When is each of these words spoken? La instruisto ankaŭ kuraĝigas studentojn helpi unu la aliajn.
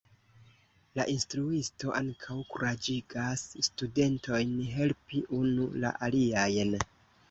La 0.99 1.05
instruisto 1.15 1.93
ankaŭ 1.99 2.39
kuraĝigas 2.55 3.47
studentojn 3.71 4.59
helpi 4.75 5.27
unu 5.45 5.73
la 5.83 5.97
aliajn. 6.11 6.79